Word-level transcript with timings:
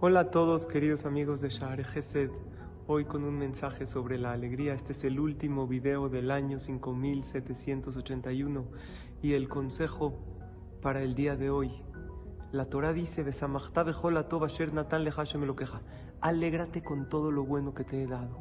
Hola 0.00 0.20
a 0.20 0.30
todos, 0.30 0.66
queridos 0.66 1.06
amigos 1.06 1.40
de 1.40 1.48
Share 1.48 1.84
Gesed. 1.84 2.30
Hoy 2.86 3.04
con 3.04 3.24
un 3.24 3.36
mensaje 3.36 3.84
sobre 3.84 4.16
la 4.16 4.30
alegría. 4.30 4.72
Este 4.72 4.92
es 4.92 5.02
el 5.02 5.18
último 5.18 5.66
video 5.66 6.08
del 6.08 6.30
año 6.30 6.60
5781 6.60 8.64
y 9.22 9.32
el 9.32 9.48
consejo 9.48 10.16
para 10.80 11.02
el 11.02 11.16
día 11.16 11.34
de 11.34 11.50
hoy. 11.50 11.82
La 12.52 12.66
Torah 12.66 12.92
dice: 12.92 13.24
Alégrate 16.20 16.84
con 16.84 17.08
todo 17.08 17.32
lo 17.32 17.44
bueno 17.44 17.74
que 17.74 17.82
te 17.82 18.00
he 18.00 18.06
dado. 18.06 18.38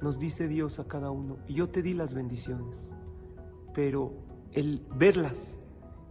Nos 0.00 0.20
dice 0.20 0.46
Dios 0.46 0.78
a 0.78 0.86
cada 0.86 1.10
uno: 1.10 1.38
Yo 1.48 1.68
te 1.68 1.82
di 1.82 1.94
las 1.94 2.14
bendiciones, 2.14 2.92
pero 3.74 4.12
el 4.52 4.86
verlas 4.94 5.58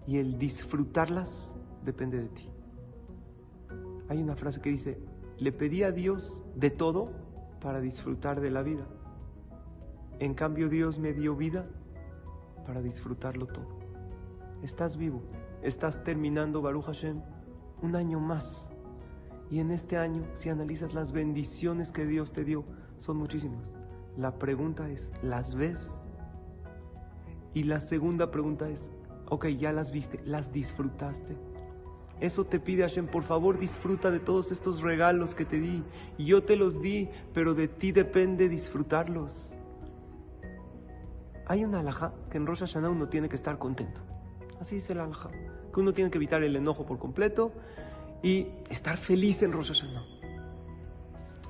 y 0.05 0.17
el 0.17 0.37
disfrutarlas 0.37 1.55
depende 1.85 2.19
de 2.19 2.27
ti. 2.27 2.49
Hay 4.09 4.21
una 4.21 4.35
frase 4.35 4.59
que 4.59 4.71
dice, 4.71 4.99
le 5.37 5.51
pedí 5.51 5.83
a 5.83 5.91
Dios 5.91 6.43
de 6.55 6.71
todo 6.71 7.11
para 7.61 7.79
disfrutar 7.79 8.41
de 8.41 8.49
la 8.49 8.63
vida. 8.63 8.87
En 10.19 10.33
cambio 10.33 10.67
Dios 10.67 10.99
me 10.99 11.13
dio 11.13 11.35
vida 11.35 11.67
para 12.65 12.81
disfrutarlo 12.81 13.45
todo. 13.45 13.79
Estás 14.63 14.97
vivo, 14.97 15.21
estás 15.61 16.03
terminando 16.03 16.61
Baruch 16.61 16.85
Hashem 16.85 17.21
un 17.81 17.95
año 17.95 18.19
más. 18.19 18.73
Y 19.49 19.59
en 19.59 19.71
este 19.71 19.97
año, 19.97 20.23
si 20.33 20.49
analizas 20.49 20.93
las 20.93 21.11
bendiciones 21.11 21.91
que 21.91 22.05
Dios 22.05 22.31
te 22.31 22.43
dio, 22.43 22.65
son 22.97 23.17
muchísimas. 23.17 23.75
La 24.17 24.37
pregunta 24.37 24.89
es, 24.89 25.11
¿las 25.21 25.55
ves? 25.55 26.01
Y 27.53 27.63
la 27.63 27.79
segunda 27.79 28.31
pregunta 28.31 28.69
es, 28.69 28.91
ok, 29.29 29.47
ya 29.47 29.71
las 29.71 29.91
viste, 29.91 30.19
¿las 30.25 30.51
disfrutaste? 30.51 31.37
Eso 32.19 32.45
te 32.45 32.59
pide 32.59 32.81
Hashem, 32.83 33.07
por 33.07 33.23
favor 33.23 33.57
disfruta 33.57 34.11
de 34.11 34.19
todos 34.19 34.51
estos 34.51 34.81
regalos 34.81 35.35
que 35.35 35.45
te 35.45 35.59
di. 35.59 35.83
Yo 36.17 36.43
te 36.43 36.57
los 36.57 36.81
di, 36.81 37.09
pero 37.33 37.53
de 37.53 37.69
ti 37.69 37.93
depende 37.93 38.49
disfrutarlos. 38.49 39.55
Hay 41.45 41.63
una 41.63 41.79
alhaja 41.79 42.13
que 42.29 42.37
en 42.37 42.45
Rosh 42.45 42.59
Hashanah 42.59 42.89
uno 42.89 43.07
tiene 43.07 43.29
que 43.29 43.37
estar 43.37 43.57
contento. 43.57 44.01
Así 44.59 44.75
dice 44.75 44.93
la 44.93 45.05
alhaja. 45.05 45.29
Que 45.73 45.79
uno 45.79 45.93
tiene 45.93 46.11
que 46.11 46.17
evitar 46.17 46.43
el 46.43 46.55
enojo 46.55 46.85
por 46.85 46.99
completo 46.99 47.53
y 48.21 48.47
estar 48.69 48.97
feliz 48.97 49.41
en 49.41 49.53
Rosh 49.53 49.69
Hashanah. 49.69 50.05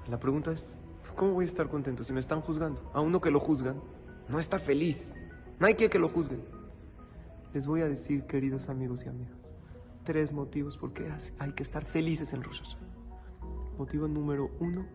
La 0.08 0.20
pregunta 0.20 0.52
es, 0.52 0.80
¿cómo 1.16 1.34
voy 1.34 1.46
a 1.46 1.48
estar 1.48 1.68
contento 1.68 2.04
si 2.04 2.14
me 2.14 2.20
están 2.20 2.42
juzgando? 2.42 2.92
A 2.94 3.02
uno 3.02 3.20
que 3.20 3.32
lo 3.32 3.40
juzgan, 3.40 3.82
no 4.28 4.38
está 4.38 4.60
feliz. 4.60 5.14
No 5.60 5.66
hay 5.66 5.74
que 5.74 5.90
que 5.90 5.98
lo 5.98 6.10
juzguen. 6.10 6.42
Les 7.56 7.66
voy 7.66 7.82
a 7.82 7.88
decir, 7.88 8.26
queridos 8.26 8.70
amigos 8.70 9.04
y 9.06 9.10
amigas 9.10 9.49
tres 10.10 10.34
motivos 10.34 10.76
por 10.76 10.92
qué 10.92 11.08
hay 11.38 11.54
que 11.54 11.62
estar 11.62 11.86
felices 11.86 12.34
en 12.34 12.42
Rosh 12.42 12.64
Hashanah. 12.64 13.78
Motivo 13.78 14.08
número 14.08 14.50
uno, 14.60 14.88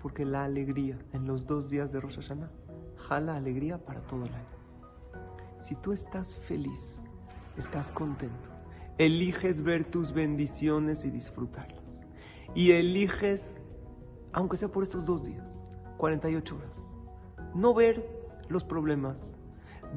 porque 0.00 0.24
la 0.24 0.44
alegría 0.44 1.00
en 1.12 1.26
los 1.26 1.48
dos 1.48 1.68
días 1.68 1.90
de 1.90 1.98
Rosh 1.98 2.14
Hashanah 2.14 2.52
jala 2.96 3.34
alegría 3.34 3.84
para 3.84 4.02
todo 4.02 4.24
el 4.24 4.32
año. 4.32 4.46
Si 5.58 5.74
tú 5.74 5.90
estás 5.90 6.36
feliz, 6.36 7.02
estás 7.56 7.90
contento, 7.90 8.50
eliges 8.98 9.62
ver 9.62 9.90
tus 9.90 10.12
bendiciones 10.12 11.04
y 11.04 11.10
disfrutarlas. 11.10 12.02
Y 12.54 12.70
eliges, 12.70 13.58
aunque 14.32 14.58
sea 14.58 14.68
por 14.68 14.84
estos 14.84 15.06
dos 15.06 15.24
días, 15.24 15.56
48 15.96 16.54
horas, 16.54 16.86
no 17.52 17.74
ver 17.74 18.08
los 18.48 18.62
problemas, 18.62 19.34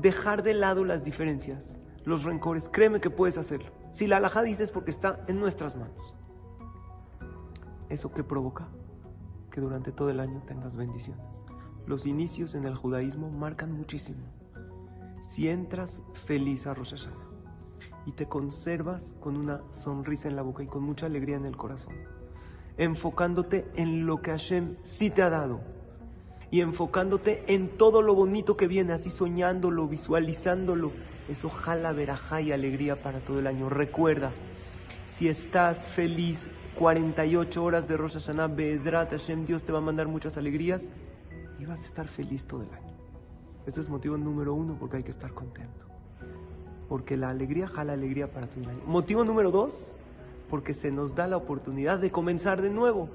dejar 0.01 0.41
de 0.41 0.55
lado 0.55 0.85
las 0.85 1.03
diferencias, 1.03 1.77
los 2.03 2.23
rencores, 2.23 2.67
créeme 2.67 2.99
que 2.99 3.11
puedes 3.11 3.37
hacerlo. 3.37 3.78
Si 3.91 4.07
la 4.07 4.17
alhaja 4.17 4.41
dice 4.43 4.63
es 4.63 4.71
porque 4.71 4.91
está 4.91 5.23
en 5.27 5.39
nuestras 5.39 5.75
manos. 5.75 6.15
¿Eso 7.89 8.11
qué 8.11 8.23
provoca? 8.23 8.67
Que 9.51 9.61
durante 9.61 9.91
todo 9.91 10.09
el 10.09 10.19
año 10.19 10.43
tengas 10.45 10.75
bendiciones. 10.75 11.41
Los 11.87 12.05
inicios 12.05 12.53
en 12.53 12.65
el 12.65 12.75
judaísmo 12.75 13.31
marcan 13.31 13.71
muchísimo. 13.71 14.27
Si 15.23 15.49
entras 15.49 16.01
feliz 16.25 16.67
a 16.67 16.73
Rosh 16.73 17.07
y 18.05 18.11
te 18.11 18.27
conservas 18.27 19.15
con 19.19 19.37
una 19.37 19.61
sonrisa 19.71 20.27
en 20.27 20.35
la 20.35 20.41
boca 20.41 20.63
y 20.63 20.67
con 20.67 20.83
mucha 20.83 21.07
alegría 21.07 21.37
en 21.37 21.45
el 21.45 21.57
corazón, 21.57 21.95
enfocándote 22.77 23.69
en 23.75 24.05
lo 24.05 24.21
que 24.21 24.31
Hashem 24.31 24.77
sí 24.83 25.09
te 25.09 25.21
ha 25.21 25.29
dado 25.29 25.78
y 26.51 26.61
enfocándote 26.61 27.43
en 27.47 27.69
todo 27.77 28.01
lo 28.01 28.15
bonito 28.15 28.57
que 28.57 28.67
viene, 28.67 28.93
así 28.93 29.09
soñándolo, 29.09 29.87
visualizándolo, 29.87 30.91
eso 31.27 31.49
jala 31.49 31.91
verajá 31.91 32.41
y 32.41 32.51
alegría 32.51 33.01
para 33.01 33.19
todo 33.19 33.39
el 33.39 33.47
año. 33.47 33.69
Recuerda, 33.69 34.31
si 35.05 35.27
estás 35.27 35.87
feliz 35.89 36.49
48 36.75 37.63
horas 37.63 37.87
de 37.87 37.97
Rosh 37.97 38.13
Hashanah, 38.13 38.47
Be'ezrat 38.47 39.11
Hashem, 39.11 39.45
Dios 39.45 39.63
te 39.63 39.71
va 39.71 39.77
a 39.77 39.81
mandar 39.81 40.07
muchas 40.07 40.37
alegrías 40.37 40.83
y 41.59 41.65
vas 41.65 41.81
a 41.81 41.85
estar 41.85 42.07
feliz 42.07 42.45
todo 42.45 42.63
el 42.63 42.73
año. 42.73 42.97
Ese 43.67 43.81
es 43.81 43.89
motivo 43.89 44.17
número 44.17 44.53
uno 44.55 44.77
porque 44.79 44.97
hay 44.97 45.03
que 45.03 45.11
estar 45.11 45.33
contento. 45.33 45.85
Porque 46.87 47.17
la 47.17 47.29
alegría 47.29 47.67
jala 47.67 47.93
alegría 47.93 48.31
para 48.31 48.47
todo 48.47 48.63
el 48.63 48.69
año. 48.69 48.81
Motivo 48.87 49.23
número 49.23 49.51
dos, 49.51 49.93
porque 50.49 50.73
se 50.73 50.89
nos 50.89 51.13
da 51.13 51.27
la 51.27 51.37
oportunidad 51.37 51.99
de 51.99 52.09
comenzar 52.09 52.63
de 52.63 52.71
nuevo. 52.71 53.09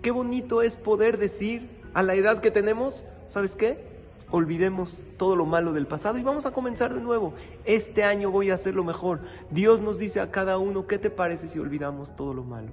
Qué 0.00 0.10
bonito 0.10 0.62
es 0.62 0.76
poder 0.76 1.18
decir 1.18 1.81
a 1.94 2.02
la 2.02 2.14
edad 2.14 2.40
que 2.40 2.50
tenemos, 2.50 3.04
¿sabes 3.26 3.56
qué? 3.56 3.92
olvidemos 4.32 4.96
todo 5.18 5.36
lo 5.36 5.44
malo 5.46 5.72
del 5.72 5.86
pasado 5.86 6.18
y 6.18 6.22
vamos 6.22 6.46
a 6.46 6.50
comenzar 6.50 6.92
de 6.92 7.00
nuevo. 7.00 7.34
Este 7.64 8.02
año 8.02 8.30
voy 8.30 8.50
a 8.50 8.54
hacer 8.54 8.74
lo 8.74 8.82
mejor. 8.82 9.20
Dios 9.50 9.80
nos 9.80 9.98
dice 9.98 10.20
a 10.20 10.30
cada 10.30 10.58
uno, 10.58 10.86
¿qué 10.86 10.98
te 10.98 11.10
parece 11.10 11.46
si 11.46 11.58
olvidamos 11.58 12.16
todo 12.16 12.34
lo 12.34 12.42
malo? 12.42 12.72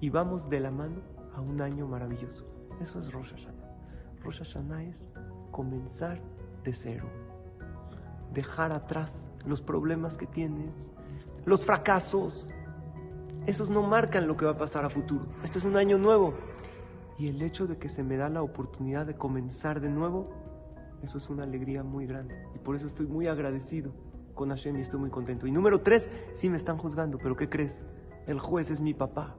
Y 0.00 0.10
vamos 0.10 0.50
de 0.50 0.60
la 0.60 0.70
mano 0.70 1.00
a 1.34 1.40
un 1.40 1.62
año 1.62 1.86
maravilloso. 1.86 2.44
Eso 2.80 2.98
es 2.98 3.12
Rosh 3.12 3.30
Hashanah. 3.30 3.70
Rosh 4.22 4.38
Hashanah 4.38 4.84
es 4.84 5.08
comenzar 5.52 6.20
de 6.64 6.72
cero. 6.72 7.08
Dejar 8.34 8.72
atrás 8.72 9.30
los 9.46 9.62
problemas 9.62 10.16
que 10.16 10.26
tienes, 10.26 10.90
los 11.44 11.64
fracasos. 11.64 12.50
Esos 13.46 13.70
no 13.70 13.82
marcan 13.82 14.26
lo 14.26 14.36
que 14.36 14.44
va 14.44 14.52
a 14.52 14.58
pasar 14.58 14.84
a 14.84 14.90
futuro. 14.90 15.26
Este 15.44 15.58
es 15.58 15.64
un 15.64 15.76
año 15.76 15.96
nuevo. 15.96 16.34
Y 17.20 17.28
el 17.28 17.42
hecho 17.42 17.66
de 17.66 17.76
que 17.76 17.90
se 17.90 18.02
me 18.02 18.16
da 18.16 18.30
la 18.30 18.40
oportunidad 18.40 19.04
de 19.04 19.14
comenzar 19.14 19.82
de 19.82 19.90
nuevo, 19.90 20.30
eso 21.02 21.18
es 21.18 21.28
una 21.28 21.42
alegría 21.42 21.82
muy 21.82 22.06
grande. 22.06 22.34
Y 22.54 22.58
por 22.58 22.76
eso 22.76 22.86
estoy 22.86 23.06
muy 23.06 23.26
agradecido 23.26 23.92
con 24.32 24.48
Hashem 24.48 24.78
y 24.78 24.80
estoy 24.80 25.00
muy 25.00 25.10
contento. 25.10 25.46
Y 25.46 25.52
número 25.52 25.82
tres, 25.82 26.08
sí 26.32 26.48
me 26.48 26.56
están 26.56 26.78
juzgando, 26.78 27.18
pero 27.18 27.36
¿qué 27.36 27.50
crees? 27.50 27.84
El 28.26 28.38
juez 28.38 28.70
es 28.70 28.80
mi 28.80 28.94
papá. 28.94 29.36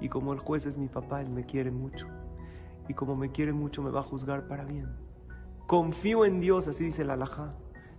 Y 0.00 0.08
como 0.08 0.32
el 0.32 0.38
juez 0.38 0.64
es 0.64 0.78
mi 0.78 0.88
papá, 0.88 1.20
él 1.20 1.28
me 1.28 1.44
quiere 1.44 1.70
mucho. 1.70 2.06
Y 2.88 2.94
como 2.94 3.16
me 3.16 3.30
quiere 3.30 3.52
mucho, 3.52 3.82
me 3.82 3.90
va 3.90 4.00
a 4.00 4.04
juzgar 4.04 4.48
para 4.48 4.64
bien. 4.64 4.88
Confío 5.66 6.24
en 6.24 6.40
Dios, 6.40 6.68
así 6.68 6.84
dice 6.84 7.04
la 7.04 7.12
alajá, 7.12 7.52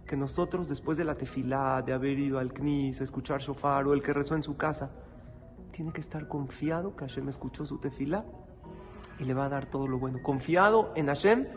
que 0.08 0.18
nosotros 0.18 0.68
después 0.68 0.98
de 0.98 1.06
la 1.06 1.14
tefilá, 1.14 1.84
de 1.84 1.94
haber 1.94 2.18
ido 2.18 2.40
al 2.40 2.54
knis, 2.54 3.02
escuchar 3.02 3.40
shofar 3.40 3.86
o 3.86 3.94
el 3.94 4.02
que 4.02 4.14
rezó 4.14 4.34
en 4.34 4.42
su 4.42 4.58
casa, 4.58 4.90
tiene 5.70 5.94
que 5.94 6.02
estar 6.02 6.28
confiado 6.28 6.96
que 6.96 7.06
Hashem 7.06 7.30
escuchó 7.30 7.68
su 7.68 7.78
tefilá 7.78 8.26
y 9.20 9.26
le 9.26 9.34
va 9.34 9.46
a 9.46 9.50
dar 9.50 9.70
todo 9.70 9.88
lo 9.88 10.00
bueno. 10.00 10.22
Confiado 10.22 10.92
en 10.96 11.08
Hashem 11.08 11.48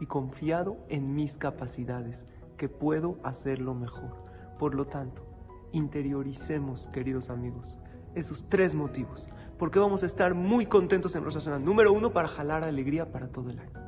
y 0.00 0.06
confiado 0.06 0.78
en 0.88 1.14
mis 1.14 1.36
capacidades, 1.36 2.26
que 2.56 2.68
puedo 2.68 3.18
hacerlo 3.22 3.74
mejor. 3.74 4.24
Por 4.58 4.74
lo 4.74 4.86
tanto, 4.86 5.22
interioricemos, 5.72 6.88
queridos 6.88 7.30
amigos, 7.30 7.78
esos 8.14 8.48
tres 8.48 8.74
motivos. 8.74 9.28
Porque 9.58 9.78
vamos 9.78 10.02
a 10.02 10.06
estar 10.06 10.34
muy 10.34 10.66
contentos 10.66 11.14
en 11.14 11.24
Rosh 11.24 11.34
Hashanah. 11.34 11.58
Número 11.58 11.92
uno, 11.92 12.12
para 12.12 12.28
jalar 12.28 12.64
alegría 12.64 13.12
para 13.12 13.28
todo 13.28 13.50
el 13.50 13.58
año. 13.58 13.80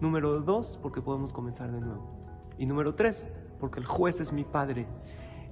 Número 0.00 0.40
dos, 0.40 0.78
porque 0.82 1.00
podemos 1.00 1.32
comenzar 1.32 1.72
de 1.72 1.80
nuevo. 1.80 2.52
Y 2.58 2.66
número 2.66 2.94
tres, 2.94 3.26
porque 3.58 3.80
el 3.80 3.86
juez 3.86 4.20
es 4.20 4.32
mi 4.32 4.44
padre. 4.44 4.86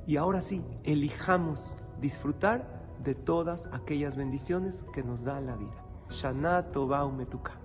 Y 0.07 0.17
ahora 0.17 0.41
sí, 0.41 0.63
elijamos 0.85 1.77
disfrutar 2.01 2.83
de 3.03 3.15
todas 3.15 3.67
aquellas 3.73 4.17
bendiciones 4.17 4.85
que 4.93 5.03
nos 5.03 5.25
da 5.25 5.41
la 5.41 5.57
vida. 5.57 5.82
Shana 6.13 6.63
Tova 6.63 7.05
Umetuka. 7.05 7.62